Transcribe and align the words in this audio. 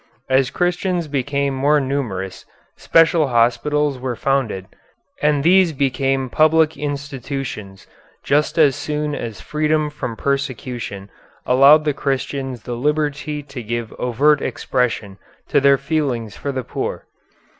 As 0.31 0.49
Christians 0.49 1.07
became 1.07 1.53
more 1.53 1.79
numerous, 1.79 2.43
special 2.75 3.27
hospitals 3.27 3.99
were 3.99 4.15
founded, 4.15 4.65
and 5.21 5.43
these 5.43 5.73
became 5.73 6.27
public 6.27 6.75
institutions 6.75 7.85
just 8.23 8.57
as 8.57 8.75
soon 8.75 9.13
as 9.13 9.41
freedom 9.41 9.91
from 9.91 10.15
persecution 10.15 11.11
allowed 11.45 11.85
the 11.85 11.93
Christians 11.93 12.63
the 12.63 12.73
liberty 12.75 13.43
to 13.43 13.61
give 13.61 13.93
overt 13.99 14.41
expression 14.41 15.19
to 15.49 15.61
their 15.61 15.77
feelings 15.77 16.35
for 16.35 16.51
the 16.51 16.63
poor. 16.63 17.05